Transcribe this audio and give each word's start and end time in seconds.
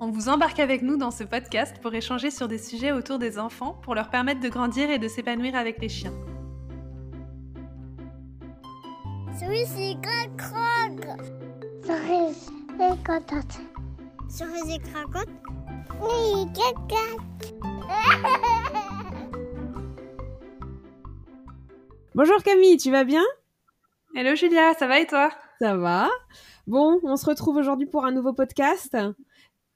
On 0.00 0.10
vous 0.10 0.28
embarque 0.28 0.58
avec 0.58 0.82
nous 0.82 0.96
dans 0.96 1.12
ce 1.12 1.22
podcast 1.22 1.76
pour 1.80 1.94
échanger 1.94 2.30
sur 2.30 2.48
des 2.48 2.58
sujets 2.58 2.90
autour 2.90 3.18
des 3.18 3.38
enfants 3.38 3.78
pour 3.82 3.94
leur 3.94 4.10
permettre 4.10 4.40
de 4.40 4.48
grandir 4.48 4.90
et 4.90 4.98
de 4.98 5.06
s'épanouir 5.06 5.54
avec 5.54 5.80
les 5.80 5.88
chiens. 5.88 6.12
Bonjour 22.16 22.42
Camille, 22.42 22.76
tu 22.78 22.90
vas 22.90 23.04
bien? 23.04 23.22
Hello 24.16 24.34
Julia, 24.34 24.74
ça 24.74 24.88
va 24.88 24.98
et 24.98 25.06
toi? 25.06 25.30
Ça 25.60 25.76
va. 25.76 26.08
Bon, 26.66 26.98
on 27.04 27.16
se 27.16 27.26
retrouve 27.26 27.56
aujourd'hui 27.56 27.86
pour 27.86 28.04
un 28.04 28.12
nouveau 28.12 28.32
podcast. 28.32 28.96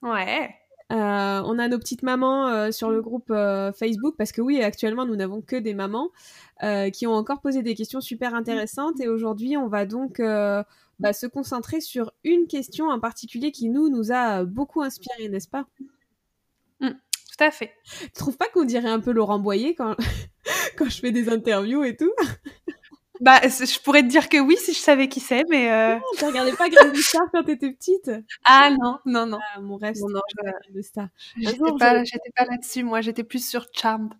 Ouais. 0.02 0.54
Euh, 0.90 1.42
on 1.44 1.58
a 1.58 1.68
nos 1.68 1.78
petites 1.78 2.02
mamans 2.02 2.48
euh, 2.48 2.70
sur 2.70 2.90
le 2.90 3.02
groupe 3.02 3.30
euh, 3.30 3.72
Facebook 3.72 4.14
parce 4.16 4.32
que 4.32 4.40
oui, 4.40 4.62
actuellement, 4.62 5.04
nous 5.04 5.16
n'avons 5.16 5.42
que 5.42 5.56
des 5.56 5.74
mamans 5.74 6.10
qui 6.92 7.06
ont 7.06 7.12
encore 7.12 7.40
posé 7.40 7.62
des 7.62 7.76
questions 7.76 8.00
super 8.00 8.34
intéressantes. 8.34 9.00
Et 9.00 9.06
aujourd'hui, 9.06 9.56
on 9.56 9.68
va 9.68 9.86
donc 9.86 10.20
bah, 10.20 11.12
se 11.12 11.26
concentrer 11.26 11.80
sur 11.80 12.12
une 12.24 12.48
question 12.48 12.88
en 12.88 12.98
particulier 12.98 13.52
qui 13.52 13.68
nous 13.68 13.88
nous 13.88 14.10
a 14.10 14.44
beaucoup 14.44 14.82
inspiré, 14.82 15.28
n'est-ce 15.28 15.48
pas? 15.48 15.68
Mm, 16.80 16.88
Tout 16.88 17.44
à 17.44 17.52
fait. 17.52 17.72
Tu 17.84 18.10
trouves 18.10 18.36
pas 18.36 18.48
qu'on 18.48 18.64
dirait 18.64 18.88
un 18.88 18.98
peu 18.98 19.12
Laurent 19.12 19.38
Boyer 19.38 19.76
quand 19.76 19.94
quand 20.76 20.88
je 20.88 20.98
fais 20.98 21.12
des 21.12 21.28
interviews 21.28 21.84
et 21.84 21.96
tout? 21.96 22.12
Bah, 23.20 23.40
je 23.42 23.80
pourrais 23.80 24.02
te 24.02 24.08
dire 24.08 24.28
que 24.28 24.38
oui 24.38 24.56
si 24.58 24.72
je 24.72 24.78
savais 24.78 25.08
qui 25.08 25.20
c'est, 25.20 25.44
mais. 25.48 25.70
Euh... 25.70 25.94
Non, 25.94 26.02
tu 26.16 26.24
regardais 26.24 26.52
pas 26.52 26.68
de 26.68 27.00
Star 27.00 27.22
quand 27.32 27.42
t'étais 27.44 27.70
petite 27.72 28.10
Ah 28.44 28.70
non, 28.70 28.98
non, 29.04 29.26
non. 29.26 29.38
Ah, 29.54 29.60
mon 29.60 29.76
rêve, 29.76 29.94
c'était 29.94 30.42
Graines 30.42 30.74
de 30.74 30.82
Star. 30.82 31.08
J'étais 31.36 31.58
pas, 31.78 32.04
je... 32.04 32.10
pas 32.36 32.44
là-dessus, 32.44 32.84
moi, 32.84 33.00
j'étais 33.00 33.24
plus 33.24 33.46
sur 33.46 33.66
Charmed. 33.72 34.12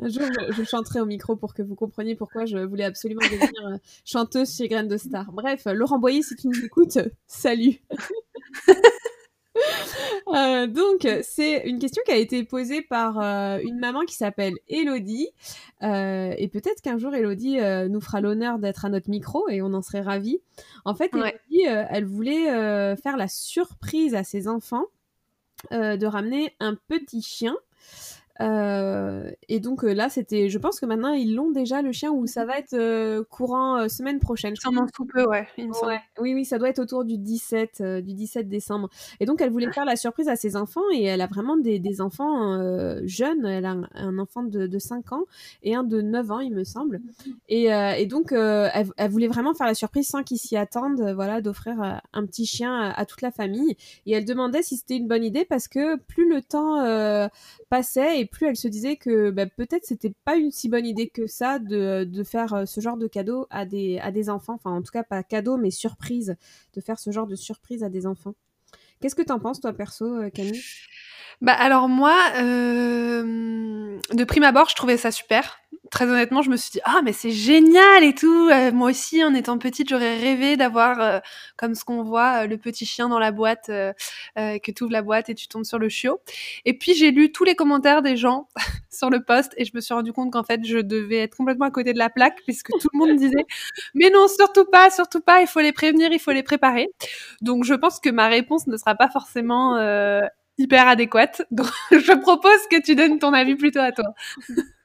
un 0.00 0.08
jour, 0.08 0.22
je, 0.22 0.52
je, 0.52 0.64
chanterai 0.64 1.00
au 1.00 1.06
micro 1.06 1.36
pour 1.36 1.54
que 1.54 1.62
vous 1.62 1.74
compreniez 1.74 2.16
pourquoi 2.16 2.44
je 2.44 2.58
voulais 2.58 2.84
absolument 2.84 3.22
devenir 3.22 3.66
euh, 3.66 3.76
chanteuse 4.04 4.56
chez 4.56 4.68
Graines 4.68 4.88
de 4.88 4.96
Star. 4.96 5.32
Bref, 5.32 5.62
Laurent 5.66 5.98
Boyer, 5.98 6.22
si 6.22 6.36
tu 6.36 6.48
nous 6.48 6.64
écoutes, 6.64 6.98
salut 7.26 7.80
Euh, 10.28 10.68
donc, 10.68 11.08
c'est 11.22 11.62
une 11.66 11.80
question 11.80 12.02
qui 12.06 12.12
a 12.12 12.16
été 12.16 12.44
posée 12.44 12.82
par 12.82 13.18
euh, 13.18 13.58
une 13.64 13.80
maman 13.80 14.02
qui 14.02 14.14
s'appelle 14.14 14.54
Elodie. 14.68 15.28
Euh, 15.82 16.32
et 16.38 16.46
peut-être 16.46 16.82
qu'un 16.82 16.98
jour, 16.98 17.12
Elodie 17.14 17.58
nous 17.88 18.00
fera 18.00 18.20
l'honneur 18.20 18.60
d'être 18.60 18.84
à 18.84 18.90
notre 18.90 19.10
micro 19.10 19.48
et 19.48 19.60
on 19.60 19.74
en 19.74 19.82
serait 19.82 20.02
ravis. 20.02 20.40
En 20.84 20.94
fait, 20.94 21.10
Elodie, 21.14 21.64
elle 21.64 22.04
voulait 22.04 22.44
faire 22.96 23.16
la 23.16 23.26
surprise 23.26 24.14
à 24.14 24.22
ses 24.22 24.46
enfants 24.46 24.84
de 25.72 26.06
ramener 26.06 26.54
un 26.60 26.76
petit 26.76 27.22
chien. 27.22 27.56
Euh, 28.40 29.30
et 29.48 29.60
donc 29.60 29.84
euh, 29.84 29.92
là, 29.92 30.08
c'était, 30.08 30.48
je 30.48 30.58
pense 30.58 30.80
que 30.80 30.86
maintenant 30.86 31.12
ils 31.12 31.34
l'ont 31.34 31.50
déjà 31.50 31.82
le 31.82 31.92
chien 31.92 32.10
ou 32.10 32.26
ça 32.26 32.44
va 32.44 32.58
être 32.58 32.74
euh, 32.74 33.22
courant 33.24 33.88
semaine 33.88 34.18
prochaine. 34.18 34.54
Ça 34.56 34.70
m'en 34.70 34.86
tout 34.86 35.04
peu, 35.04 35.24
ouais. 35.26 35.46
Oui, 36.18 36.34
oui, 36.34 36.44
ça 36.44 36.58
doit 36.58 36.68
être 36.68 36.78
autour 36.78 37.04
du 37.04 37.18
17, 37.18 37.82
du 38.02 38.14
17 38.14 38.48
décembre. 38.48 38.88
Et 39.20 39.26
donc 39.26 39.40
elle 39.40 39.50
voulait 39.50 39.70
faire 39.72 39.84
la 39.84 39.96
surprise 39.96 40.28
à 40.28 40.36
ses 40.36 40.56
enfants 40.56 40.80
et 40.92 41.04
elle 41.04 41.20
a 41.20 41.26
vraiment 41.26 41.56
des, 41.56 41.78
des 41.78 42.00
enfants 42.00 42.58
jeunes. 43.04 43.44
Elle 43.44 43.66
a 43.66 43.76
un, 43.94 44.18
enfant 44.18 44.42
de, 44.42 44.66
de, 44.66 44.78
5 44.78 45.12
ans 45.12 45.24
et 45.62 45.74
un 45.74 45.84
de 45.84 46.00
9 46.00 46.30
ans, 46.30 46.40
il 46.40 46.54
me 46.54 46.64
semble. 46.64 47.00
Et, 47.48 47.64
et 47.64 48.06
donc 48.06 48.32
elle, 48.32 48.86
elle, 48.96 49.10
voulait 49.10 49.28
vraiment 49.28 49.54
faire 49.54 49.66
la 49.66 49.74
surprise 49.74 50.08
sans 50.08 50.22
qu'ils 50.22 50.38
s'y 50.38 50.56
attendent, 50.56 51.12
voilà, 51.14 51.40
d'offrir 51.40 52.00
un 52.12 52.26
petit 52.26 52.46
chien 52.46 52.74
à, 52.74 53.00
à, 53.00 53.04
toute 53.04 53.22
la 53.22 53.30
famille. 53.30 53.76
Et 54.06 54.12
elle 54.12 54.24
demandait 54.24 54.62
si 54.62 54.76
c'était 54.76 54.96
une 54.96 55.08
bonne 55.08 55.24
idée 55.24 55.44
parce 55.44 55.68
que 55.68 55.96
plus 55.96 56.28
le 56.28 56.42
temps 56.42 56.80
passait 57.68 58.20
et 58.20 58.29
plus 58.30 58.46
elle 58.46 58.56
se 58.56 58.68
disait 58.68 58.96
que 58.96 59.30
bah, 59.30 59.46
peut-être 59.46 59.84
c'était 59.84 60.12
pas 60.24 60.36
une 60.36 60.50
si 60.50 60.68
bonne 60.68 60.86
idée 60.86 61.08
que 61.08 61.26
ça 61.26 61.58
de, 61.58 62.04
de 62.04 62.24
faire 62.24 62.54
euh, 62.54 62.66
ce 62.66 62.80
genre 62.80 62.96
de 62.96 63.06
cadeau 63.06 63.46
à 63.50 63.66
des, 63.66 63.98
à 63.98 64.10
des 64.10 64.30
enfants. 64.30 64.54
Enfin, 64.54 64.70
en 64.70 64.82
tout 64.82 64.92
cas, 64.92 65.02
pas 65.02 65.22
cadeau, 65.22 65.56
mais 65.56 65.70
surprise. 65.70 66.36
De 66.74 66.80
faire 66.80 66.98
ce 66.98 67.10
genre 67.10 67.26
de 67.26 67.36
surprise 67.36 67.82
à 67.82 67.88
des 67.88 68.06
enfants. 68.06 68.34
Qu'est-ce 69.00 69.14
que 69.14 69.22
t'en 69.22 69.38
penses, 69.38 69.60
toi, 69.60 69.72
perso, 69.72 70.04
euh, 70.04 70.30
Camille? 70.30 70.62
Bah, 71.40 71.54
alors, 71.54 71.88
moi, 71.88 72.16
euh, 72.36 73.98
de 74.12 74.24
prime 74.24 74.44
abord, 74.44 74.68
je 74.68 74.74
trouvais 74.74 74.96
ça 74.96 75.10
super 75.10 75.58
très 75.90 76.06
honnêtement, 76.06 76.40
je 76.42 76.50
me 76.50 76.56
suis 76.56 76.70
dit 76.70 76.80
ah 76.84 77.00
mais 77.04 77.12
c'est 77.12 77.32
génial 77.32 78.04
et 78.04 78.14
tout. 78.14 78.48
Euh, 78.48 78.72
moi 78.72 78.90
aussi, 78.90 79.22
en 79.24 79.34
étant 79.34 79.58
petite, 79.58 79.88
j'aurais 79.88 80.16
rêvé 80.18 80.56
d'avoir 80.56 81.00
euh, 81.00 81.18
comme 81.56 81.74
ce 81.74 81.84
qu'on 81.84 82.02
voit 82.02 82.44
euh, 82.44 82.46
le 82.46 82.56
petit 82.56 82.86
chien 82.86 83.08
dans 83.08 83.18
la 83.18 83.32
boîte, 83.32 83.66
que 84.36 84.70
tu 84.70 84.84
ouvres 84.84 84.92
la 84.92 85.02
boîte 85.02 85.28
et 85.28 85.34
tu 85.34 85.48
tombes 85.48 85.64
sur 85.64 85.78
le 85.78 85.88
chiot. 85.88 86.20
Et 86.64 86.78
puis 86.78 86.94
j'ai 86.94 87.10
lu 87.10 87.32
tous 87.32 87.44
les 87.44 87.54
commentaires 87.54 88.02
des 88.02 88.16
gens 88.16 88.48
sur 88.90 89.10
le 89.10 89.22
post 89.22 89.52
et 89.56 89.64
je 89.64 89.72
me 89.74 89.80
suis 89.80 89.94
rendu 89.94 90.12
compte 90.12 90.32
qu'en 90.32 90.44
fait 90.44 90.64
je 90.64 90.78
devais 90.78 91.18
être 91.18 91.36
complètement 91.36 91.66
à 91.66 91.70
côté 91.70 91.92
de 91.92 91.98
la 91.98 92.10
plaque 92.10 92.40
puisque 92.44 92.70
tout 92.80 92.88
le 92.92 92.98
monde 92.98 93.16
disait 93.16 93.44
mais 93.94 94.10
non 94.10 94.28
surtout 94.28 94.64
pas, 94.64 94.90
surtout 94.90 95.20
pas, 95.20 95.40
il 95.40 95.46
faut 95.46 95.60
les 95.60 95.72
prévenir, 95.72 96.10
il 96.12 96.20
faut 96.20 96.32
les 96.32 96.42
préparer. 96.42 96.88
Donc 97.40 97.64
je 97.64 97.74
pense 97.74 98.00
que 98.00 98.10
ma 98.10 98.28
réponse 98.28 98.66
ne 98.66 98.76
sera 98.76 98.94
pas 98.94 99.10
forcément 99.10 99.76
hyper 100.58 100.86
adéquate. 100.88 101.42
Donc 101.50 101.66
je 101.90 102.12
propose 102.12 102.60
que 102.70 102.80
tu 102.80 102.94
donnes 102.94 103.18
ton 103.18 103.32
avis 103.32 103.56
plutôt 103.56 103.80
à 103.80 103.92
toi. 103.92 104.14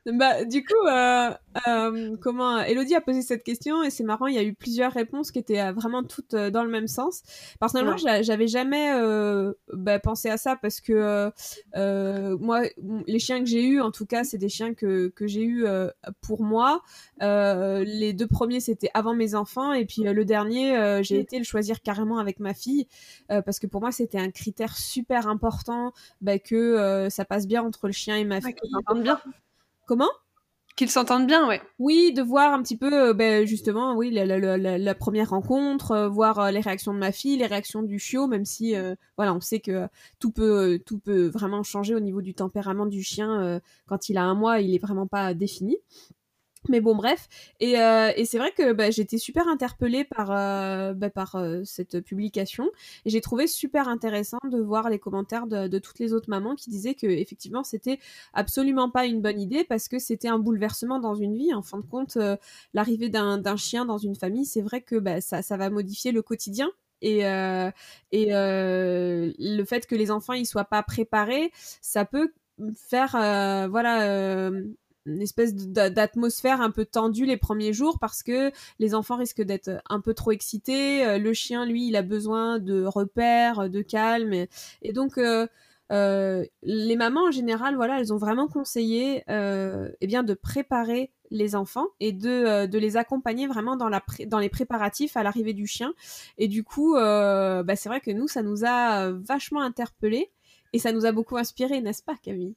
Bah, 0.06 0.46
du 0.46 0.64
coup, 0.64 0.88
euh, 0.88 1.32
euh, 1.68 2.16
comment 2.22 2.60
Elodie 2.60 2.94
a 2.94 3.02
posé 3.02 3.24
cette 3.24 3.44
question 3.44 3.82
et 3.82 3.90
c'est 3.90 4.04
marrant, 4.04 4.28
il 4.28 4.36
y 4.36 4.38
a 4.38 4.44
eu 4.44 4.54
plusieurs 4.54 4.92
réponses 4.92 5.32
qui 5.32 5.40
étaient 5.40 5.60
euh, 5.60 5.72
vraiment 5.72 6.04
toutes 6.04 6.36
dans 6.36 6.64
le 6.64 6.70
même 6.70 6.88
sens. 6.88 7.24
Personnellement, 7.60 7.98
j'avais 7.98 8.48
jamais 8.48 8.92
bah, 9.74 10.00
pensé 10.00 10.30
à 10.30 10.38
ça 10.38 10.56
parce 10.56 10.80
que 10.80 11.32
moi, 12.40 12.62
les 13.08 13.20
chiens 13.20 13.40
que 13.40 13.48
j'ai 13.48 13.66
eus, 13.66 13.82
en 13.82 13.92
tout 13.92 14.06
cas, 14.06 14.24
c'est 14.24 14.38
des 14.38 14.50
chiens 14.50 14.74
que, 14.76 15.08
que 15.10 15.26
j'ai 15.26 15.44
eus 15.44 15.66
pour 16.22 16.44
moi. 16.44 16.82
les 17.20 18.14
deux 18.14 18.28
premiers, 18.28 18.60
c'était 18.60 18.92
avant 18.94 19.16
mes 19.16 19.34
enfants 19.34 19.74
et 19.74 19.86
puis 19.86 20.04
le 20.04 20.26
dernier, 20.26 21.02
j'ai 21.04 21.20
été 21.20 21.40
le 21.40 21.46
choisir 21.46 21.82
carrément 21.82 22.20
avec 22.20 22.40
ma 22.40 22.54
fille 22.54 22.88
parce 23.28 23.58
que 23.60 23.66
pour 23.66 23.82
moi, 23.82 23.92
c'était 23.92 24.20
un 24.20 24.30
critère 24.30 24.78
super 24.78 25.28
important 25.28 25.94
bah, 26.22 26.38
que 26.38 27.08
ça 27.10 27.26
passe 27.26 27.48
bien 27.48 27.64
entre 27.64 27.88
le 27.88 27.94
chien 27.94 28.18
et 28.18 28.24
ma 28.26 28.40
fille. 28.40 28.56
bien. 29.02 29.20
Comment? 29.86 30.10
Qu'ils 30.76 30.90
s'entendent 30.90 31.26
bien, 31.28 31.48
ouais. 31.48 31.62
Oui, 31.80 32.12
de 32.12 32.22
voir 32.22 32.54
un 32.54 32.62
petit 32.62 32.76
peu, 32.76 33.10
euh, 33.10 33.14
ben, 33.14 33.48
justement, 33.48 33.96
oui, 33.96 34.12
la, 34.12 34.26
la, 34.26 34.58
la, 34.58 34.78
la 34.78 34.96
première 34.96 35.30
rencontre, 35.30 35.92
euh, 35.92 36.10
voir 36.10 36.40
euh, 36.40 36.52
les 36.52 36.60
réactions 36.60 36.94
de 36.94 37.00
ma 37.00 37.14
fille, 37.14 37.38
les 37.38 37.46
réactions 37.46 37.82
du 37.82 37.98
chiot, 37.98 38.28
même 38.28 38.44
si, 38.44 38.76
voilà, 39.16 39.34
on 39.34 39.40
sait 39.40 39.62
que 39.62 39.88
tout 40.20 40.32
peut, 40.32 40.80
tout 40.86 41.00
peut 41.00 41.28
vraiment 41.28 41.64
changer 41.64 41.96
au 41.96 42.02
niveau 42.02 42.22
du 42.22 42.34
tempérament 42.34 42.88
du 42.88 43.04
chien. 43.04 43.62
quand 43.86 44.10
il 44.10 44.18
a 44.18 44.24
un 44.24 44.36
mois, 44.36 44.60
il 44.60 44.76
est 44.76 44.80
vraiment 44.80 45.08
pas 45.08 45.34
défini. 45.34 45.78
Mais 46.70 46.82
bon, 46.82 46.96
bref. 46.96 47.28
Et, 47.60 47.80
euh, 47.80 48.12
et 48.16 48.26
c'est 48.26 48.38
vrai 48.38 48.52
que 48.52 48.74
bah, 48.74 48.90
j'étais 48.90 49.18
super 49.18 49.48
interpellée 49.48 50.04
par, 50.04 50.32
euh, 50.32 50.94
bah, 50.94 51.10
euh, 51.36 51.62
cette 51.64 52.02
publication. 52.02 52.70
Et 53.06 53.10
j'ai 53.10 53.22
trouvé 53.22 53.48
super 53.48 53.88
intéressant 53.88 54.40
de 54.50 54.60
voir 54.60 54.90
les 54.90 55.00
commentaires 55.00 55.48
de, 55.48 55.80
toutes 55.80 56.00
les 56.00 56.14
autres 56.14 56.30
mamans 56.30 56.56
qui 56.56 56.70
disaient 56.70 56.96
que 56.96 57.06
effectivement 57.08 57.64
c'était 57.64 58.00
absolument 58.34 58.90
pas 58.90 59.06
une 59.06 59.22
bonne 59.22 59.40
idée 59.40 59.64
parce 59.64 59.88
que 59.88 60.00
c'était 60.00 60.28
un 60.28 60.40
bouleversement 60.40 61.00
dans 61.00 61.16
une 61.16 61.36
vie. 61.36 61.54
En 61.54 61.62
fin 61.62 61.78
de 61.80 61.86
compte, 61.86 62.18
l'arrivée 62.74 63.10
d'un 63.10 63.56
chien 63.58 63.86
dans 63.86 63.98
une 63.98 64.16
famille, 64.16 64.46
c'est 64.46 64.62
vrai 64.62 64.82
que 64.82 64.96
bah, 64.96 65.22
ça, 65.22 65.58
va 65.58 65.70
modifier 65.70 66.12
le 66.12 66.22
quotidien 66.22 66.70
et, 67.02 67.20
et 68.12 68.26
le 68.32 69.64
fait 69.66 69.86
que 69.86 69.96
les 69.96 70.12
enfants 70.12 70.34
ils 70.34 70.46
soient 70.46 70.66
pas 70.66 70.84
préparés, 70.84 71.52
ça 71.82 72.06
peut 72.06 72.34
faire 72.76 73.12
voilà 73.70 74.50
une 75.06 75.22
espèce 75.22 75.54
d'atmosphère 75.56 76.62
un 76.62 76.72
peu 76.72 76.86
tendue 76.86 77.26
les 77.26 77.38
premiers 77.38 77.74
jours 77.74 78.00
parce 78.00 78.24
que 78.24 78.52
les 78.80 78.96
enfants 78.96 79.18
risquent 79.18 79.44
d'être 79.44 79.82
un 79.90 80.02
peu 80.02 80.14
trop 80.14 80.32
excités. 80.32 81.06
Euh, 81.06 81.18
le 81.18 81.34
chien, 81.34 81.66
lui, 81.66 81.88
il 81.88 81.96
a 81.96 82.02
besoin 82.02 82.60
de 82.60 82.84
repères, 82.84 83.70
de 83.70 83.82
calme. 83.82 84.34
Et, 84.82 84.94
donc, 84.94 85.18
euh, 85.18 85.48
euh, 85.92 86.44
les 86.64 86.96
mamans, 86.96 87.28
en 87.28 87.32
général, 87.32 87.76
voilà, 87.76 88.00
elles 88.00 88.14
ont 88.14 88.18
vraiment 88.18 88.48
conseillé 88.48 89.24
euh, 89.30 89.90
eh 90.02 90.08
bien, 90.08 90.24
de 90.24 90.34
préparer 90.34 91.12
les 91.32 91.56
enfants 91.56 91.88
et 92.00 92.12
de, 92.12 92.66
de 92.66 92.78
les 92.78 92.98
accompagner 92.98 93.48
vraiment 93.48 93.76
dans, 93.76 93.90
la 93.90 94.04
dans 94.28 94.40
les 94.40 94.50
préparatifs 94.50 95.18
à 95.18 95.24
l'arrivée 95.24 95.54
du 95.54 95.68
chien. 95.68 95.94
Et 96.38 96.48
du 96.48 96.64
coup, 96.64 96.94
bah, 96.94 97.76
c'est 97.76 97.90
vrai 97.90 98.00
que 98.00 98.12
nous, 98.12 98.28
ça 98.28 98.44
nous 98.44 98.64
a 98.64 99.12
vachement 99.12 99.62
interpellés 99.62 100.32
et 100.74 100.80
ça 100.80 100.92
nous 100.92 101.06
a 101.06 101.12
beaucoup 101.12 101.38
inspiré, 101.38 101.82
n'est-ce 101.82 102.04
pas, 102.04 102.16
Camille? 102.22 102.56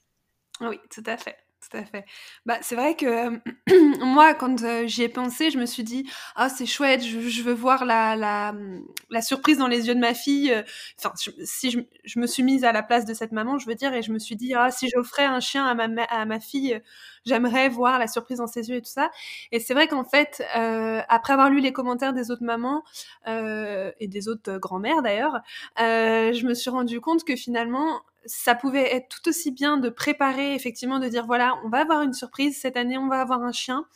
Oui, 0.61 0.79
tout 0.91 1.05
à 1.07 1.17
fait 1.17 1.37
tout 1.69 1.79
fait. 1.91 2.05
Bah, 2.47 2.59
c'est 2.63 2.75
vrai 2.75 2.97
que 2.97 3.41
moi, 4.05 4.35
quand 4.35 4.87
j'y 4.87 5.03
ai 5.03 5.09
pensé, 5.09 5.51
je 5.51 5.59
me 5.59 5.67
suis 5.67 5.85
dit 5.85 6.09
ah 6.37 6.49
c'est 6.49 6.67
chouette, 6.67 7.05
je, 7.05 7.43
veux 7.43 7.53
voir 7.53 7.85
la, 7.85 8.17
la, 8.17 8.55
la, 9.11 9.23
surprise 9.23 9.59
dans 9.59 9.69
les 9.69 9.89
yeux 9.89 9.95
de 9.95 10.01
ma 10.01 10.15
fille. 10.15 10.55
Enfin, 10.99 11.13
si 11.45 11.71
je, 11.71 11.81
je, 12.05 12.19
me 12.19 12.27
suis 12.27 12.43
mise 12.43 12.65
à 12.65 12.73
la 12.73 12.83
place 12.83 13.05
de 13.05 13.15
cette 13.15 13.33
maman, 13.33 13.59
je 13.59 13.67
veux 13.67 13.75
dire, 13.75 13.93
et 13.95 14.03
je 14.03 14.13
me 14.13 14.19
suis 14.19 14.37
dit 14.37 14.55
ah 14.55 14.71
si 14.71 14.89
j'offrais 14.95 15.25
un 15.25 15.41
chien 15.41 15.67
à 15.67 15.75
ma 15.75 16.05
à 16.05 16.25
ma 16.25 16.41
fille, 16.41 16.81
j'aimerais 17.25 17.69
voir 17.69 17.99
la 17.99 18.07
surprise 18.07 18.39
dans 18.39 18.47
ses 18.47 18.69
yeux 18.71 18.77
et 18.77 18.83
tout 18.83 18.91
ça. 18.91 19.11
Et 19.53 19.61
c'est 19.61 19.75
vrai 19.75 19.89
qu'en 19.89 20.05
fait, 20.05 20.43
euh, 20.57 21.01
après 21.09 21.33
avoir 21.35 21.51
lu 21.51 21.61
les 21.61 21.73
commentaires 21.73 22.13
des 22.13 22.31
autres 22.31 22.45
mamans 22.45 22.83
euh, 23.27 23.93
et 24.01 24.09
des 24.09 24.29
autres 24.29 24.59
grand-mères 24.59 25.03
d'ailleurs, 25.03 25.41
je 25.79 26.47
me 26.47 26.55
suis 26.55 26.71
rendu 26.71 27.01
compte 27.01 27.25
que 27.25 27.37
finalement 27.37 28.03
ça 28.29 28.55
pouvait 28.55 28.95
être 28.95 29.09
tout 29.09 29.29
aussi 29.29 29.51
bien 29.51 29.79
de 29.79 29.89
préparer, 29.89 30.55
effectivement, 30.55 30.99
de 30.99 31.09
dire 31.09 31.27
voilà, 31.27 31.55
on 31.65 31.69
va 31.69 31.81
avoir 31.81 32.03
une 32.03 32.13
surprise 32.13 32.61
cette 32.61 32.77
année, 32.77 32.99
on 32.99 33.09
va 33.09 33.21
avoir 33.21 33.43
un 33.43 33.53
chien. 33.53 33.87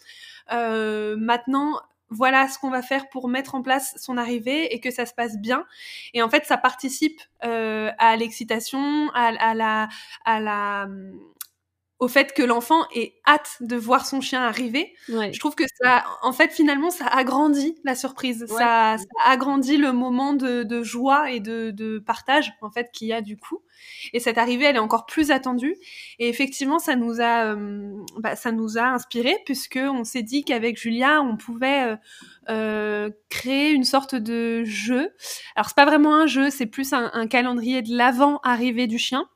Euh, 0.52 1.16
maintenant, 1.16 1.80
voilà 2.08 2.48
ce 2.48 2.58
qu'on 2.58 2.70
va 2.70 2.82
faire 2.82 3.08
pour 3.08 3.28
mettre 3.28 3.54
en 3.54 3.62
place 3.62 3.94
son 3.96 4.18
arrivée 4.18 4.74
et 4.74 4.80
que 4.80 4.90
ça 4.90 5.06
se 5.06 5.14
passe 5.14 5.38
bien. 5.38 5.64
Et 6.14 6.22
en 6.22 6.28
fait, 6.28 6.44
ça 6.44 6.56
participe 6.56 7.20
euh, 7.44 7.90
à 7.98 8.16
l'excitation, 8.16 9.10
à, 9.14 9.28
à, 9.38 9.54
la, 9.54 9.88
à 10.24 10.40
la 10.40 10.88
au 12.02 12.08
fait 12.08 12.32
que 12.32 12.42
l'enfant 12.42 12.84
ait 12.96 13.14
hâte 13.28 13.58
de 13.60 13.76
voir 13.76 14.06
son 14.06 14.20
chien 14.20 14.42
arriver. 14.42 14.92
Je 15.06 15.38
trouve 15.38 15.54
que 15.54 15.62
ça, 15.80 16.02
en 16.22 16.32
fait, 16.32 16.50
finalement, 16.50 16.90
ça 16.90 17.06
agrandit 17.06 17.76
la 17.84 17.94
surprise. 17.94 18.44
Ça, 18.48 18.96
ça, 18.98 19.04
agrandit 19.24 19.76
le 19.76 19.92
moment 19.92 20.32
de, 20.32 20.64
de 20.64 20.82
joie 20.82 21.30
et 21.30 21.38
de, 21.38 21.70
de, 21.70 22.00
partage, 22.00 22.54
en 22.60 22.72
fait, 22.72 22.90
qu'il 22.92 23.06
y 23.06 23.12
a 23.12 23.20
du 23.20 23.36
coup. 23.36 23.62
Et 24.12 24.18
cette 24.18 24.36
arrivée, 24.36 24.64
elle 24.64 24.74
est 24.74 24.80
encore 24.80 25.06
plus 25.06 25.30
attendue. 25.30 25.76
Et 26.18 26.28
effectivement, 26.28 26.80
ça 26.80 26.96
nous 26.96 27.20
a, 27.20 27.54
euh, 27.54 27.92
bah, 28.18 28.34
ça 28.34 28.50
nous 28.50 28.78
a 28.78 28.82
inspiré 28.82 29.36
puisque 29.44 29.78
on 29.80 30.02
s'est 30.02 30.24
dit 30.24 30.42
qu'avec 30.42 30.76
Julia, 30.80 31.22
on 31.22 31.36
pouvait 31.36 31.84
euh, 31.84 31.96
euh, 32.48 33.10
créer 33.30 33.70
une 33.70 33.84
sorte 33.84 34.16
de 34.16 34.64
jeu. 34.64 35.14
Alors, 35.54 35.68
c'est 35.68 35.76
pas 35.76 35.86
vraiment 35.86 36.16
un 36.16 36.26
jeu, 36.26 36.50
c'est 36.50 36.66
plus 36.66 36.92
un, 36.94 37.12
un 37.12 37.28
calendrier 37.28 37.80
de 37.80 37.96
l'avant 37.96 38.40
arrivée 38.42 38.88
du 38.88 38.98
chien. 38.98 39.28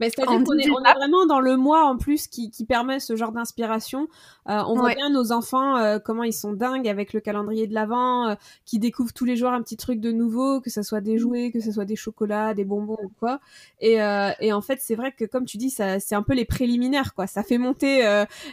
Mais 0.00 0.10
c'est-à-dire 0.10 0.42
qu'on 0.44 0.58
est, 0.58 0.70
on 0.70 0.84
est 0.84 0.94
vraiment 0.94 1.26
dans 1.26 1.40
le 1.40 1.56
mois 1.56 1.84
en 1.84 1.96
plus 1.96 2.26
qui, 2.26 2.50
qui 2.50 2.64
permet 2.64 3.00
ce 3.00 3.16
genre 3.16 3.32
d'inspiration. 3.32 4.08
Euh, 4.48 4.62
on 4.66 4.74
voit 4.74 4.94
bien 4.94 5.10
nos 5.10 5.32
enfants 5.32 5.76
euh, 5.76 5.98
comment 5.98 6.22
ils 6.22 6.32
sont 6.32 6.52
dingues 6.52 6.88
avec 6.88 7.12
le 7.12 7.20
calendrier 7.20 7.66
de 7.66 7.74
l'avant, 7.74 8.28
euh, 8.28 8.34
qui 8.64 8.78
découvrent 8.78 9.12
tous 9.12 9.24
les 9.24 9.36
jours 9.36 9.50
un 9.50 9.62
petit 9.62 9.76
truc 9.76 10.00
de 10.00 10.12
nouveau, 10.12 10.60
que 10.60 10.70
ce 10.70 10.82
soit 10.82 11.00
des 11.00 11.18
jouets, 11.18 11.50
que 11.50 11.60
ce 11.60 11.72
soit 11.72 11.84
des 11.84 11.96
chocolats, 11.96 12.54
des 12.54 12.64
bonbons 12.64 12.98
ou 13.02 13.10
quoi. 13.18 13.40
Et, 13.80 14.02
euh, 14.02 14.30
et 14.40 14.52
en 14.52 14.60
fait, 14.60 14.78
c'est 14.80 14.94
vrai 14.94 15.12
que 15.12 15.24
comme 15.24 15.44
tu 15.44 15.56
dis, 15.56 15.70
ça, 15.70 15.98
c'est 16.00 16.14
un 16.14 16.22
peu 16.22 16.34
les 16.34 16.44
préliminaires, 16.44 17.14
quoi. 17.14 17.26
Ça 17.26 17.42
fait 17.42 17.58
monter 17.58 18.02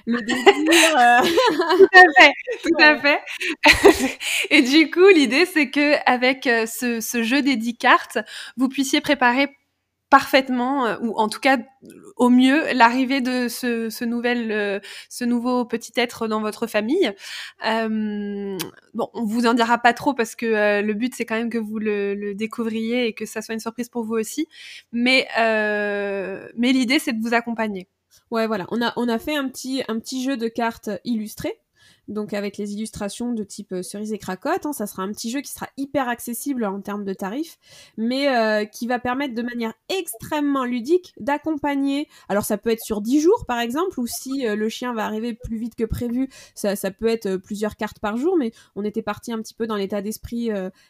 le 0.06 0.22
désir. 0.25 1.25
tout 1.78 1.88
à 1.94 2.22
fait, 2.22 2.34
tout 2.63 2.78
à 2.80 2.98
fait. 2.98 4.18
et 4.50 4.62
du 4.62 4.90
coup, 4.90 5.07
l'idée, 5.10 5.45
c'est 5.45 5.69
que 5.69 5.95
avec 6.10 6.44
ce, 6.44 7.01
ce 7.01 7.24
jeu 7.24 7.42
des 7.42 7.56
10 7.56 7.75
cartes, 7.75 8.18
vous 8.57 8.69
puissiez 8.69 9.01
préparer 9.01 9.50
parfaitement, 10.13 10.86
euh, 10.86 10.98
ou 11.01 11.18
en 11.18 11.27
tout 11.27 11.39
cas 11.39 11.57
au 12.18 12.30
mieux, 12.30 12.71
l'arrivée 12.75 13.19
de 13.19 13.48
ce, 13.48 14.06
nouvel, 14.06 14.51
euh, 14.51 14.80
ce 15.10 15.25
nouveau 15.25 15.65
petit 15.65 15.92
être 15.95 16.27
dans 16.27 16.39
votre 16.39 16.68
famille. 16.68 17.12
Euh, 17.65 18.56
bon, 18.94 19.10
on 19.15 19.25
vous 19.25 19.48
en 19.48 19.56
dira 19.56 19.80
pas 19.80 19.94
trop 19.94 20.13
parce 20.13 20.36
que 20.36 20.45
euh, 20.45 20.81
le 20.83 20.94
but 20.94 21.15
c'est 21.15 21.25
quand 21.25 21.33
même 21.33 21.50
que 21.50 21.57
vous 21.57 21.80
le, 21.80 22.13
le, 22.13 22.36
découvriez 22.36 23.07
et 23.07 23.13
que 23.13 23.25
ça 23.25 23.42
soit 23.42 23.56
une 23.56 23.60
surprise 23.60 23.89
pour 23.89 24.04
vous 24.04 24.13
aussi. 24.13 24.48
Mais, 24.92 25.27
mais 25.36 26.74
l'idée 26.74 27.00
c'est 27.00 27.13
de 27.13 27.21
vous 27.27 27.33
accompagner. 27.33 27.88
Ouais, 28.30 28.45
voilà, 28.45 28.68
on 28.69 28.83
a, 28.83 28.94
on 28.98 29.09
a 29.09 29.18
fait 29.18 29.36
un 29.36 29.50
petit, 29.50 29.81
un 29.88 29.98
petit 30.00 30.24
jeu 30.24 30.38
de 30.38 30.48
cartes 30.48 30.92
illustrées 31.06 31.57
donc 32.07 32.33
avec 32.33 32.57
les 32.57 32.73
illustrations 32.73 33.31
de 33.31 33.44
type 33.44 33.71
euh, 33.71 33.83
cerise 33.83 34.13
et 34.13 34.17
cracotte. 34.17 34.65
Hein, 34.65 34.73
ça 34.73 34.88
sera 34.88 35.03
un 35.03 35.11
petit 35.11 35.29
jeu 35.29 35.41
qui 35.41 35.51
sera 35.51 35.67
hyper 35.77 36.09
accessible 36.09 36.65
en 36.65 36.81
termes 36.81 37.05
de 37.05 37.13
tarifs, 37.13 37.57
mais 37.97 38.35
euh, 38.35 38.65
qui 38.65 38.88
va 38.88 39.00
permettre 39.00 39.33
de 39.33 39.41
manière 39.41 39.73
extrêmement 39.89 40.65
ludique 40.65 41.13
d'accompagner. 41.19 42.07
Alors 42.29 42.45
ça 42.45 42.57
peut 42.57 42.69
être 42.69 42.83
sur 42.83 43.01
10 43.01 43.21
jours 43.21 43.45
par 43.47 43.59
exemple, 43.59 44.00
ou 44.00 44.07
si 44.07 44.45
euh, 44.45 44.55
le 44.55 44.69
chien 44.69 44.94
va 44.94 45.05
arriver 45.05 45.33
plus 45.33 45.57
vite 45.57 45.75
que 45.75 45.85
prévu, 45.85 46.29
ça, 46.55 46.75
peut 46.91 47.07
être 47.07 47.38
plusieurs 47.38 47.75
cartes 47.75 48.00
par 48.00 48.17
jour, 48.17 48.38
mais 48.38 48.51
on 48.75 48.83
était 48.83 49.01
parti 49.01 49.31
un 49.31 49.41
petit 49.41 49.53
peu 49.53 49.67
dans 49.67 49.75
l'état 49.75 50.01
d'esprit 50.01 50.49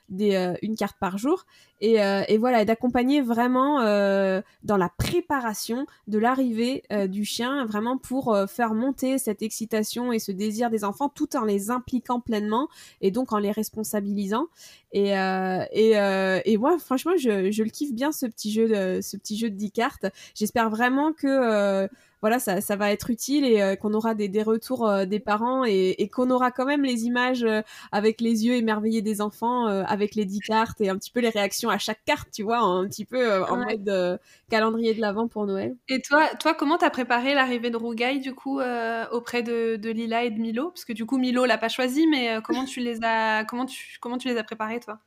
des 0.09 0.56
une 0.62 0.75
carte 0.75 0.98
par 1.00 1.18
jour. 1.18 1.45
Et, 1.81 1.95
et 1.95 2.38
voilà, 2.38 2.66
d'accompagner 2.66 3.21
vraiment 3.21 3.80
dans 3.80 4.77
la 4.77 4.89
préparation 4.89 5.86
de 6.07 6.18
l'arrivée 6.18 6.83
du 7.07 7.25
chien, 7.25 7.66
vraiment 7.66 7.98
pour 7.98 8.38
faire 8.48 8.74
monter 8.74 9.18
cette 9.18 9.42
excitation 9.42 10.12
et 10.12 10.19
ce 10.19 10.31
désir 10.31 10.69
des 10.69 10.83
enfants 10.83 11.03
tout 11.10 11.36
en 11.36 11.44
les 11.44 11.72
impliquant 11.72 12.20
pleinement 12.20 12.68
et 13.02 13.12
donc 13.12 13.34
en 13.34 13.38
les 13.38 13.52
responsabilisant. 13.52 14.48
Et, 14.92 15.18
euh, 15.18 15.66
et, 15.72 15.98
euh, 15.98 16.40
et 16.46 16.58
franchement, 16.80 17.14
je, 17.18 17.52
je, 17.52 17.64
le 17.64 17.70
kiffe 17.70 17.94
bien 17.94 18.12
ce 18.12 18.26
petit 18.26 18.52
jeu 18.52 18.68
de, 18.68 19.02
ce 19.02 19.18
petit 19.18 19.38
jeu 19.38 19.50
de 19.50 19.56
10 19.56 19.72
cartes. 19.72 20.06
J'espère 20.36 20.70
vraiment 20.70 21.14
que 21.14 21.28
euh, 21.28 21.88
voilà, 22.24 22.40
ça, 22.40 22.62
ça, 22.62 22.78
va 22.78 22.90
être 22.94 23.10
utile 23.10 23.44
et 23.44 23.62
euh, 23.62 23.75
qu'on 23.75 23.94
aura 23.94 24.16
des, 24.16 24.30
des 24.30 24.44
retours 24.44 24.88
euh, 24.88 25.04
des 25.04 25.20
parents 25.20 25.66
et, 25.66 25.90
et 25.98 26.08
qu'on 26.08 26.31
aura 26.31 26.52
quand 26.52 26.64
même 26.64 26.84
les 26.84 27.04
images 27.04 27.44
euh, 27.44 27.62
avec 27.92 28.22
les 28.22 28.46
yeux 28.46 28.56
émerveillés 28.56 29.02
des 29.02 29.20
enfants, 29.20 29.66
avec 29.66 30.16
les 30.16 30.24
10 30.24 30.40
cartes 30.40 30.80
et 30.80 30.88
un 30.88 30.98
petit 30.98 31.12
peu 31.12 31.20
les 31.20 31.28
réactions 31.28 31.70
à 31.70 31.78
chaque 31.78 32.02
carte, 32.06 32.30
tu 32.31 32.44
vois, 32.44 32.60
un 32.60 32.88
petit 32.88 33.04
peu 33.04 33.44
en 33.44 33.58
mode 33.58 34.20
calendrier 34.50 34.94
de 34.94 35.02
l'avant 35.02 35.28
pour 35.28 35.46
Noël. 35.46 35.75
Et 35.90 36.02
toi, 36.02 36.30
toi 36.40 36.54
comment 36.54 36.78
t'as 36.78 36.90
préparé 36.90 37.34
l'arrivée 37.34 37.72
de 37.72 37.78
Rougail 37.78 38.22
du 38.22 38.34
coup 38.34 38.62
auprès 39.12 39.44
de, 39.44 39.76
de, 39.76 39.90
Lila 39.90 40.24
et 40.24 40.30
de 40.30 40.40
Milo? 40.40 40.69
Parce 40.69 40.86
que 40.86 40.94
du 40.94 41.06
coup, 41.06 41.18
Milo 41.18 41.44
l'a 41.44 41.58
pas 41.58 41.68
choisi, 41.68 42.08
mais 42.08 42.38
comment 42.42 42.64
tu 42.64 42.80
les 42.80 43.04
as, 43.04 43.44
comment 43.44 43.66
tu, 43.66 43.98
comment 44.00 44.18
tu 44.18 44.30
les 44.30 44.38
as 44.38 44.44
préparés 44.46 44.80
toi? 44.80 45.00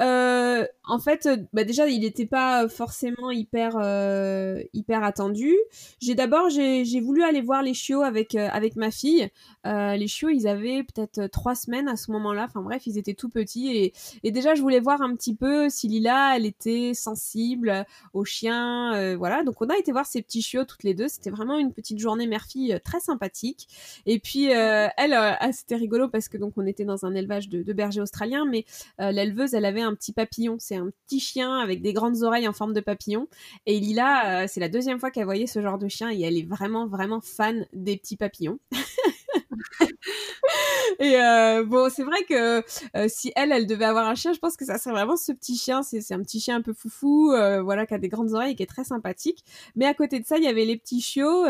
Euh, 0.00 0.64
en 0.84 0.98
fait, 0.98 1.26
euh, 1.26 1.36
bah 1.52 1.64
déjà, 1.64 1.88
il 1.88 2.00
n'était 2.00 2.26
pas 2.26 2.68
forcément 2.68 3.30
hyper 3.30 3.76
euh, 3.76 4.62
hyper 4.72 5.02
attendu. 5.02 5.56
J'ai 6.00 6.14
d'abord 6.14 6.50
j'ai 6.50 7.00
voulu 7.00 7.22
aller 7.22 7.40
voir 7.40 7.62
les 7.62 7.74
chiots 7.74 8.02
avec 8.02 8.34
avec 8.34 8.76
ma 8.76 8.90
fille. 8.90 9.28
Les 9.64 10.06
chiots, 10.06 10.30
ils 10.30 10.46
avaient 10.48 10.82
peut-être 10.82 11.26
trois 11.26 11.54
semaines 11.54 11.88
à 11.88 11.96
ce 11.96 12.10
moment-là. 12.12 12.46
Enfin 12.48 12.62
bref, 12.62 12.86
ils 12.86 12.96
étaient 12.96 13.14
tout 13.14 13.28
petits 13.28 13.76
et, 13.76 13.92
et 14.22 14.30
déjà 14.30 14.54
je 14.54 14.62
voulais 14.62 14.80
voir 14.80 15.02
un 15.02 15.14
petit 15.14 15.34
peu 15.34 15.68
si 15.68 15.88
Lila, 15.88 16.36
elle 16.36 16.46
était 16.46 16.94
sensible 16.94 17.84
aux 18.14 18.24
chiens. 18.24 19.14
voilà, 19.16 19.42
donc 19.42 19.60
on 19.60 19.66
a 19.68 19.76
été 19.76 19.92
voir 19.92 20.06
ces 20.06 20.22
petits 20.22 20.42
chiots 20.42 20.64
toutes 20.64 20.84
les 20.84 20.94
deux. 20.94 21.08
C'était 21.08 21.30
vraiment 21.30 21.58
une 21.58 21.72
petite 21.72 21.98
journée 21.98 22.26
mère-fille 22.26 22.80
très 22.84 23.00
sympathique. 23.00 23.68
Et 24.06 24.18
puis 24.20 24.44
elle, 24.44 25.12
ah, 25.14 25.52
c'était 25.52 25.76
rigolo 25.76 26.08
parce 26.08 26.28
que 26.28 26.38
donc 26.38 26.54
on 26.56 26.66
était 26.66 26.84
dans 26.84 27.04
un 27.04 27.14
élevage 27.14 27.48
de, 27.48 27.62
de 27.62 27.72
bergers 27.72 28.00
australiens, 28.00 28.46
mais 28.46 28.64
l'éleveuse, 28.98 29.52
elle 29.54 29.66
avait 29.66 29.82
un 29.82 29.87
petit 29.94 30.12
papillon. 30.12 30.56
C'est 30.58 30.76
un 30.76 30.90
petit 31.06 31.20
chien 31.20 31.58
avec 31.58 31.82
des 31.82 31.92
grandes 31.92 32.22
oreilles 32.22 32.48
en 32.48 32.52
forme 32.52 32.72
de 32.72 32.80
papillon. 32.80 33.28
Et 33.66 33.80
Lila, 33.80 34.42
euh, 34.42 34.46
c'est 34.48 34.60
la 34.60 34.68
deuxième 34.68 34.98
fois 34.98 35.10
qu'elle 35.10 35.24
voyait 35.24 35.46
ce 35.46 35.60
genre 35.60 35.78
de 35.78 35.88
chien 35.88 36.10
et 36.10 36.20
elle 36.20 36.36
est 36.36 36.48
vraiment, 36.48 36.86
vraiment 36.86 37.20
fan 37.20 37.66
des 37.72 37.96
petits 37.96 38.16
papillons. 38.16 38.58
et 40.98 41.16
euh, 41.16 41.64
bon, 41.64 41.90
c'est 41.90 42.02
vrai 42.02 42.22
que 42.28 42.62
euh, 42.96 43.06
si 43.08 43.32
elle, 43.36 43.52
elle 43.52 43.66
devait 43.66 43.84
avoir 43.84 44.06
un 44.06 44.14
chien, 44.14 44.32
je 44.32 44.38
pense 44.38 44.56
que 44.56 44.64
ça 44.64 44.78
serait 44.78 44.94
vraiment 44.94 45.16
ce 45.16 45.32
petit 45.32 45.56
chien. 45.56 45.82
C'est 45.82 46.12
un 46.12 46.22
petit 46.22 46.40
chien 46.40 46.56
un 46.56 46.62
peu 46.62 46.72
foufou, 46.72 47.32
voilà, 47.62 47.86
qui 47.86 47.94
a 47.94 47.98
des 47.98 48.08
grandes 48.08 48.32
oreilles 48.32 48.52
et 48.52 48.56
qui 48.56 48.62
est 48.62 48.66
très 48.66 48.84
sympathique. 48.84 49.44
Mais 49.76 49.86
à 49.86 49.94
côté 49.94 50.20
de 50.20 50.26
ça, 50.26 50.38
il 50.38 50.44
y 50.44 50.48
avait 50.48 50.64
les 50.64 50.76
petits 50.76 51.00
chiots 51.00 51.44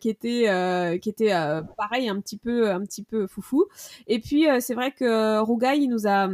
qui 0.00 0.08
étaient, 0.08 0.98
qui 1.00 1.08
étaient 1.08 1.32
pareil, 1.76 2.08
un 2.08 2.20
petit 2.20 2.38
peu, 2.38 2.70
un 2.70 2.80
petit 2.80 3.02
peu 3.02 3.26
foufou. 3.26 3.66
Et 4.06 4.20
puis 4.20 4.46
c'est 4.60 4.74
vrai 4.74 4.92
que 4.92 5.38
Rougail, 5.40 5.82
il 5.82 5.88
nous 5.88 6.06
a 6.06 6.28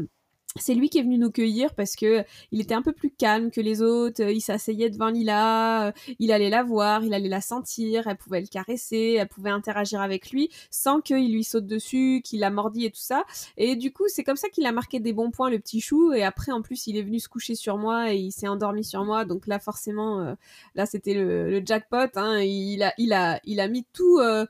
c'est 0.57 0.75
lui 0.75 0.89
qui 0.89 0.99
est 0.99 1.03
venu 1.03 1.17
nous 1.17 1.31
cueillir 1.31 1.75
parce 1.75 1.95
que 1.95 2.25
il 2.51 2.61
était 2.61 2.75
un 2.75 2.83
peu 2.83 2.93
plus 2.93 3.11
calme 3.11 3.51
que 3.51 3.61
les 3.61 3.83
autres. 3.83 4.23
Il 4.23 4.41
s'asseyait 4.41 4.91
devant 4.91 5.09
Lila, 5.09 5.93
il 6.19 6.33
allait 6.33 6.51
la 6.51 6.65
voir, 6.65 7.05
il 7.05 7.15
allait 7.15 7.29
la 7.29 7.41
sentir, 7.41 8.09
elle 8.09 8.17
pouvait 8.17 8.41
le 8.41 8.49
caresser, 8.49 9.17
elle 9.19 9.29
pouvait 9.29 9.51
interagir 9.51 10.01
avec 10.01 10.31
lui 10.31 10.51
sans 10.71 11.01
qu'il 11.01 11.33
lui 11.33 11.45
saute 11.45 11.67
dessus, 11.67 12.21
qu'il 12.25 12.41
la 12.41 12.51
mordit 12.51 12.87
et 12.87 12.91
tout 12.91 13.01
ça. 13.01 13.25
Et 13.57 13.77
du 13.77 13.93
coup, 13.93 14.05
c'est 14.09 14.25
comme 14.25 14.37
ça 14.37 14.49
qu'il 14.49 14.67
a 14.67 14.73
marqué 14.73 14.99
des 14.99 15.13
bons 15.13 15.31
points, 15.31 15.51
le 15.51 15.59
petit 15.59 15.81
chou. 15.81 16.13
Et 16.13 16.25
après, 16.25 16.53
en 16.53 16.63
plus, 16.63 16.87
il 16.87 16.97
est 16.97 17.03
venu 17.03 17.21
se 17.21 17.29
coucher 17.29 17.55
sur 17.55 17.79
moi 17.79 18.13
et 18.13 18.17
il 18.17 18.33
s'est 18.33 18.49
endormi 18.49 18.85
sur 18.85 19.05
moi. 19.05 19.25
Donc 19.25 19.47
là, 19.47 19.59
forcément, 19.59 20.21
euh, 20.21 20.35
là, 20.75 20.87
c'était 20.87 21.15
le, 21.15 21.63
jackpot. 21.65 22.11
Hein. 22.17 22.41
Il 22.41 22.83
a, 22.83 22.93
il 22.99 23.13
a, 23.13 23.41
il 23.45 23.61
a 23.61 23.69
mis 23.69 23.85
tout, 23.93 24.19
euh, 24.19 24.47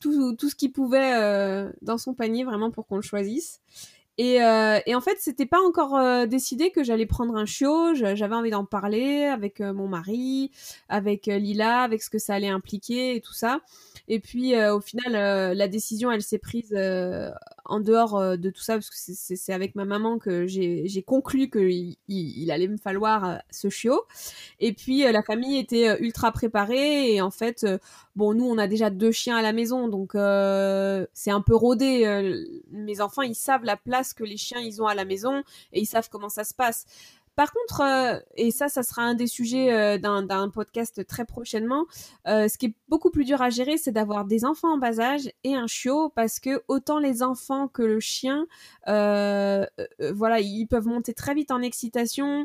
tout, 0.00 0.34
tout 0.34 0.50
ce 0.50 0.54
qu'il 0.54 0.72
pouvait 0.72 1.14
euh, 1.16 1.70
dans 1.82 1.98
son 1.98 2.14
panier 2.14 2.44
vraiment 2.44 2.70
pour 2.70 2.86
qu'on 2.86 2.96
le 2.96 3.02
choisisse. 3.02 3.60
Et, 4.20 4.42
euh, 4.42 4.80
et, 4.84 4.96
en 4.96 5.00
fait, 5.00 5.16
c'était 5.20 5.46
pas 5.46 5.60
encore 5.60 5.96
euh, 5.96 6.26
décidé 6.26 6.72
que 6.72 6.82
j'allais 6.82 7.06
prendre 7.06 7.36
un 7.36 7.46
chiot. 7.46 7.94
J'avais 7.94 8.34
envie 8.34 8.50
d'en 8.50 8.64
parler 8.64 9.22
avec 9.22 9.60
euh, 9.60 9.72
mon 9.72 9.86
mari, 9.86 10.50
avec 10.88 11.28
euh, 11.28 11.38
Lila, 11.38 11.82
avec 11.82 12.02
ce 12.02 12.10
que 12.10 12.18
ça 12.18 12.34
allait 12.34 12.48
impliquer 12.48 13.14
et 13.14 13.20
tout 13.20 13.32
ça. 13.32 13.60
Et 14.08 14.18
puis, 14.18 14.58
au 14.58 14.80
final, 14.80 15.12
la 15.54 15.68
décision, 15.68 16.10
elle 16.10 16.22
s'est 16.22 16.38
prise 16.38 16.74
en 17.66 17.80
dehors 17.80 18.38
de 18.38 18.48
tout 18.48 18.62
ça, 18.62 18.72
parce 18.72 18.88
que 18.88 18.96
c'est 18.96 19.52
avec 19.52 19.74
ma 19.74 19.84
maman 19.84 20.18
que 20.18 20.46
j'ai 20.46 21.04
conclu 21.06 21.50
qu'il 21.50 21.96
il, 22.08 22.50
allait 22.50 22.68
me 22.68 22.78
falloir 22.78 23.42
ce 23.50 23.68
chiot. 23.68 24.00
Et 24.60 24.72
puis 24.72 25.02
la 25.02 25.22
famille 25.22 25.58
était 25.58 26.00
ultra 26.00 26.32
préparée 26.32 27.12
et 27.12 27.20
en 27.20 27.30
fait, 27.30 27.66
bon, 28.16 28.32
nous 28.32 28.46
on 28.46 28.56
a 28.56 28.66
déjà 28.66 28.88
deux 28.88 29.12
chiens 29.12 29.36
à 29.36 29.42
la 29.42 29.52
maison, 29.52 29.88
donc 29.88 30.12
c'est 31.12 31.30
un 31.30 31.42
peu 31.42 31.54
rodé. 31.54 32.06
Mes 32.88 33.00
enfants, 33.00 33.22
ils 33.22 33.34
savent 33.34 33.64
la 33.64 33.76
place 33.76 34.14
que 34.14 34.24
les 34.24 34.36
chiens 34.36 34.60
ils 34.60 34.82
ont 34.82 34.86
à 34.86 34.94
la 34.94 35.04
maison 35.04 35.42
et 35.72 35.80
ils 35.80 35.86
savent 35.86 36.08
comment 36.10 36.28
ça 36.28 36.44
se 36.44 36.54
passe. 36.54 36.86
Par 37.38 37.52
contre, 37.52 37.82
euh, 37.82 38.18
et 38.34 38.50
ça, 38.50 38.68
ça 38.68 38.82
sera 38.82 39.02
un 39.02 39.14
des 39.14 39.28
sujets 39.28 39.72
euh, 39.72 39.96
d'un 39.96 40.48
podcast 40.48 41.06
très 41.06 41.24
prochainement, 41.24 41.86
euh, 42.26 42.48
ce 42.48 42.58
qui 42.58 42.66
est 42.66 42.74
beaucoup 42.88 43.10
plus 43.10 43.24
dur 43.24 43.40
à 43.40 43.48
gérer, 43.48 43.76
c'est 43.76 43.92
d'avoir 43.92 44.24
des 44.24 44.44
enfants 44.44 44.74
en 44.74 44.76
bas 44.76 44.98
âge 44.98 45.30
et 45.44 45.54
un 45.54 45.68
chiot, 45.68 46.08
parce 46.16 46.40
que 46.40 46.64
autant 46.66 46.98
les 46.98 47.22
enfants 47.22 47.68
que 47.68 47.82
le 47.82 48.00
chien, 48.00 48.48
voilà, 48.86 50.40
ils 50.40 50.66
peuvent 50.66 50.88
monter 50.88 51.14
très 51.14 51.32
vite 51.34 51.52
en 51.52 51.62
excitation, 51.62 52.44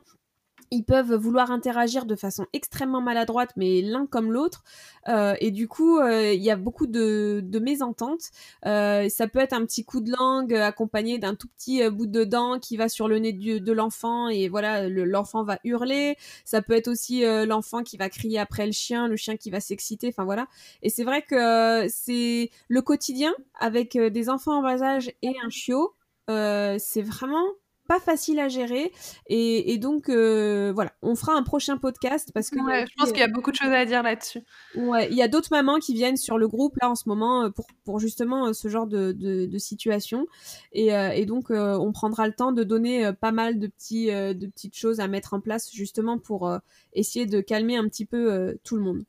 ils 0.71 0.83
peuvent 0.83 1.13
vouloir 1.13 1.51
interagir 1.51 2.05
de 2.05 2.15
façon 2.15 2.45
extrêmement 2.53 3.01
maladroite, 3.01 3.51
mais 3.55 3.81
l'un 3.81 4.05
comme 4.05 4.31
l'autre. 4.31 4.63
Euh, 5.07 5.35
et 5.39 5.51
du 5.51 5.67
coup, 5.67 5.99
euh, 5.99 6.33
il 6.33 6.41
y 6.41 6.51
a 6.51 6.55
beaucoup 6.55 6.87
de, 6.87 7.41
de 7.43 7.59
mésententes. 7.59 8.31
Euh, 8.65 9.09
ça 9.09 9.27
peut 9.27 9.39
être 9.39 9.53
un 9.53 9.65
petit 9.65 9.85
coup 9.85 10.01
de 10.01 10.11
langue 10.11 10.53
accompagné 10.53 11.17
d'un 11.17 11.35
tout 11.35 11.47
petit 11.47 11.87
bout 11.89 12.07
de 12.07 12.23
dent 12.23 12.59
qui 12.59 12.77
va 12.77 12.89
sur 12.89 13.07
le 13.07 13.19
nez 13.19 13.33
de, 13.33 13.71
l'enfant 13.71 14.29
et 14.29 14.47
voilà, 14.49 14.87
l'enfant 14.89 15.43
va 15.43 15.59
hurler. 15.63 16.15
Ça 16.45 16.61
peut 16.61 16.73
être 16.73 16.87
aussi 16.87 17.23
l'enfant 17.45 17.83
qui 17.83 17.97
va 17.97 18.09
crier 18.09 18.39
après 18.39 18.65
le 18.65 18.71
chien, 18.71 19.07
le 19.07 19.15
chien 19.15 19.37
qui 19.37 19.49
va 19.49 19.59
s'exciter. 19.59 20.09
Enfin 20.09 20.25
voilà. 20.25 20.47
Et 20.81 20.89
c'est 20.89 21.03
vrai 21.03 21.21
que 21.23 21.87
c'est 21.89 22.51
le 22.67 22.81
quotidien 22.81 23.33
avec 23.59 23.97
des 23.97 24.29
enfants 24.29 24.59
en 24.59 24.61
bas 24.61 24.83
âge 24.83 25.11
et 25.21 25.33
un 25.43 25.49
chiot. 25.49 25.93
c'est 26.27 27.01
vraiment 27.01 27.45
pas 27.87 27.99
facile 27.99 28.39
à 28.39 28.47
gérer. 28.47 28.91
Et, 29.27 29.77
donc 29.77 30.09
euh, 30.09 30.71
voilà 30.73 30.93
on 31.01 31.15
fera 31.15 31.33
un 31.33 31.43
prochain 31.43 31.77
podcast 31.77 32.31
parce 32.33 32.49
que 32.49 32.57
je 32.57 32.95
pense 32.97 33.09
qu'il 33.11 33.19
y 33.19 33.23
a 33.23 33.27
beaucoup 33.27 33.51
de 33.51 33.55
choses 33.55 33.71
à 33.71 33.85
dire 33.85 34.03
là-dessus. 34.03 34.41
Ouais 34.75 35.09
il 35.09 35.17
y 35.17 35.21
a 35.21 35.27
d'autres 35.27 35.49
mamans 35.51 35.79
qui 35.79 35.93
viennent 35.93 36.17
sur 36.17 36.37
le 36.37 36.47
groupe 36.47 36.77
là 36.81 36.89
en 36.89 36.95
ce 36.95 37.09
moment 37.09 37.43
euh, 37.43 37.49
pour, 37.49 37.67
pour 37.83 37.99
justement 37.99 38.47
euh, 38.47 38.53
ce 38.53 38.67
genre 38.67 38.87
de, 38.87 39.11
de, 39.11 39.57
situation. 39.57 40.27
Et, 40.71 40.87
et 40.89 41.25
donc 41.25 41.49
on 41.49 41.91
prendra 41.91 42.27
le 42.27 42.33
temps 42.33 42.51
de 42.51 42.63
donner 42.63 43.11
pas 43.13 43.31
mal 43.31 43.59
de 43.59 43.67
petits 43.67 44.07
de 44.07 44.47
petites 44.47 44.75
choses 44.75 44.99
à 44.99 45.07
mettre 45.07 45.33
en 45.33 45.39
place 45.39 45.71
justement 45.71 46.17
pour 46.17 46.51
essayer 46.93 47.25
de 47.25 47.41
calmer 47.41 47.77
un 47.77 47.87
petit 47.87 48.05
peu 48.05 48.57
tout 48.63 48.75
le 48.75 48.81
monde. 48.81 49.03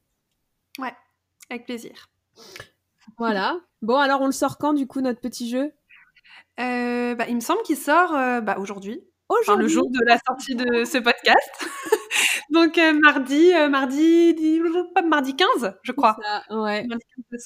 Ouais 0.79 0.93
avec 1.51 1.67
plaisir. 1.67 2.09
Voilà. 3.19 3.61
Bon 3.83 3.97
alors 3.97 4.21
on 4.21 4.27
le 4.27 4.33
sort 4.33 4.59
quand 4.59 4.73
du 4.73 4.87
coup 4.87 5.01
notre 5.01 5.21
petit 5.21 5.49
jeu? 5.49 5.73
Euh, 7.15 7.17
bah, 7.17 7.27
il 7.29 7.37
me 7.37 7.41
semble 7.41 7.63
qu'il 7.63 7.77
sort 7.77 8.15
euh, 8.15 8.41
bah, 8.41 8.57
aujourd'hui. 8.59 9.01
Enfin, 9.29 9.57
le 9.57 9.67
jour 9.67 9.91
de 9.91 10.05
la 10.07 10.19
sortie 10.19 10.55
de 10.55 10.85
ce 10.85 10.99
podcast. 10.99 11.67
Donc 12.51 12.79
euh, 12.79 12.93
mardi, 12.93 13.53
mardi, 13.71 14.37
mardi 15.09 15.35
15, 15.35 15.75
je 15.83 15.93
crois. 15.93 16.17
ouais. 16.51 16.87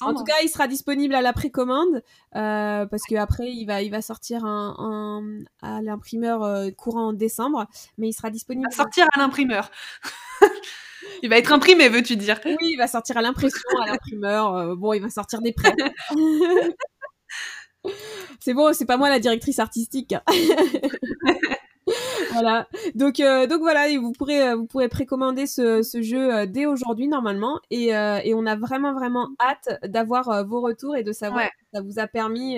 en 0.01 0.13
tout 0.13 0.23
cas, 0.23 0.35
il 0.43 0.49
sera 0.49 0.67
disponible 0.67 1.15
à 1.15 1.21
la 1.21 1.33
précommande 1.33 2.03
parce 2.33 3.03
que 3.09 3.15
après, 3.15 3.49
il 3.49 3.65
va, 3.65 3.81
il 3.81 3.89
va 3.89 4.01
sortir 4.01 4.43
un, 4.45 5.23
à 5.61 5.81
l'imprimeur 5.81 6.69
courant 6.75 7.07
en 7.07 7.13
décembre, 7.13 7.65
mais 7.97 8.09
il 8.09 8.13
sera 8.13 8.29
disponible. 8.29 8.67
Il 8.69 8.75
va 8.75 8.83
sortir 8.83 9.07
à 9.13 9.17
l'imprimeur. 9.17 9.71
il 11.23 11.29
va 11.29 11.37
être 11.37 11.53
imprimé, 11.53 11.87
veux-tu 11.89 12.17
dire? 12.17 12.39
Oui, 12.45 12.55
il 12.61 12.77
va 12.77 12.87
sortir 12.87 13.17
à 13.17 13.21
l'impression, 13.21 13.61
à 13.81 13.87
l'imprimeur. 13.87 14.75
bon, 14.75 14.93
il 14.93 15.01
va 15.01 15.09
sortir 15.09 15.41
des 15.41 15.53
prêts. 15.53 15.73
c'est 18.39 18.53
bon, 18.53 18.73
c'est 18.73 18.85
pas 18.85 18.97
moi 18.97 19.09
la 19.09 19.19
directrice 19.19 19.59
artistique. 19.59 20.15
voilà. 22.31 22.67
Donc, 22.95 23.19
euh, 23.19 23.47
donc 23.47 23.61
voilà, 23.61 23.87
vous 23.97 24.11
pourrez, 24.11 24.49
euh, 24.49 24.55
vous 24.55 24.65
pourrez 24.65 24.89
précommander 24.89 25.47
ce, 25.47 25.81
ce 25.81 26.01
jeu 26.01 26.33
euh, 26.33 26.45
dès 26.45 26.65
aujourd'hui 26.65 27.07
normalement, 27.07 27.59
et, 27.71 27.89
et, 27.89 28.33
on 28.33 28.45
a 28.45 28.55
vraiment 28.55 28.93
vraiment 28.93 29.29
hâte 29.39 29.79
d'avoir 29.83 30.45
vos 30.45 30.61
retours 30.61 30.95
et 30.95 31.03
de 31.03 31.11
savoir 31.11 31.43
si 31.43 31.65
ça 31.73 31.81
vous 31.81 31.99
a 31.99 32.07
permis, 32.07 32.57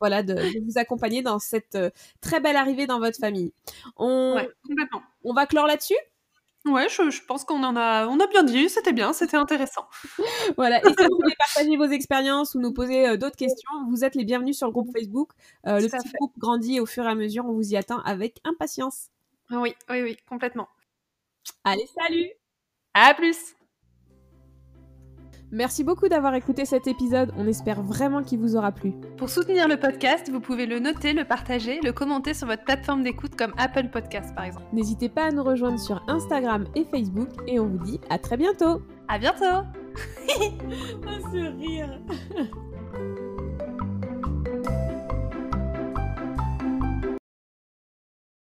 voilà, 0.00 0.22
de, 0.22 0.34
vous 0.64 0.78
accompagner 0.78 1.22
dans 1.22 1.38
cette 1.38 1.78
très 2.20 2.40
belle 2.40 2.56
arrivée 2.56 2.86
dans 2.86 2.98
votre 2.98 3.18
famille. 3.18 3.52
On, 3.96 4.36
on 5.24 5.32
va 5.32 5.46
clore 5.46 5.66
là-dessus? 5.66 5.94
Ouais, 6.64 6.88
je, 6.88 7.24
pense 7.26 7.44
qu'on 7.44 7.62
en 7.62 7.76
a, 7.76 8.06
on 8.06 8.18
a 8.20 8.26
bien 8.26 8.42
dit, 8.42 8.70
c'était 8.70 8.94
bien, 8.94 9.12
c'était 9.12 9.36
intéressant. 9.36 9.86
voilà. 10.56 10.78
Et 10.78 10.88
si 10.88 11.06
vous 11.06 11.16
voulez 11.20 11.34
partager 11.38 11.76
vos 11.76 11.84
expériences 11.84 12.54
ou 12.54 12.60
nous 12.60 12.72
poser 12.72 13.06
euh, 13.06 13.16
d'autres 13.18 13.36
questions, 13.36 13.70
vous 13.90 14.02
êtes 14.02 14.14
les 14.14 14.24
bienvenus 14.24 14.56
sur 14.56 14.68
le 14.68 14.72
groupe 14.72 14.90
Facebook. 14.96 15.32
Euh, 15.66 15.78
le 15.78 15.88
petit 15.88 16.10
groupe 16.14 16.32
grandit 16.38 16.80
au 16.80 16.86
fur 16.86 17.04
et 17.04 17.08
à 17.08 17.14
mesure, 17.14 17.44
on 17.44 17.52
vous 17.52 17.72
y 17.72 17.76
attend 17.76 18.00
avec 18.00 18.40
impatience. 18.44 19.08
Oui, 19.50 19.74
oui, 19.90 20.02
oui, 20.02 20.16
complètement. 20.26 20.68
Allez, 21.64 21.86
salut 21.94 22.30
À 22.94 23.12
plus 23.12 23.54
Merci 25.54 25.84
beaucoup 25.84 26.08
d'avoir 26.08 26.34
écouté 26.34 26.64
cet 26.64 26.88
épisode, 26.88 27.32
on 27.38 27.46
espère 27.46 27.80
vraiment 27.80 28.24
qu'il 28.24 28.40
vous 28.40 28.56
aura 28.56 28.72
plu. 28.72 28.92
Pour 29.16 29.30
soutenir 29.30 29.68
le 29.68 29.76
podcast, 29.76 30.28
vous 30.28 30.40
pouvez 30.40 30.66
le 30.66 30.80
noter, 30.80 31.12
le 31.12 31.24
partager, 31.24 31.78
le 31.80 31.92
commenter 31.92 32.34
sur 32.34 32.48
votre 32.48 32.64
plateforme 32.64 33.04
d'écoute 33.04 33.36
comme 33.36 33.54
Apple 33.56 33.88
Podcast 33.88 34.34
par 34.34 34.46
exemple. 34.46 34.66
N'hésitez 34.72 35.08
pas 35.08 35.26
à 35.26 35.30
nous 35.30 35.44
rejoindre 35.44 35.78
sur 35.78 36.02
Instagram 36.08 36.66
et 36.74 36.84
Facebook 36.84 37.28
et 37.46 37.60
on 37.60 37.68
vous 37.68 37.84
dit 37.84 38.00
à 38.10 38.18
très 38.18 38.36
bientôt. 38.36 38.82
À 39.06 39.16
bientôt. 39.16 39.64
oh, 40.40 41.28
ce 41.32 41.56
rire 41.56 42.00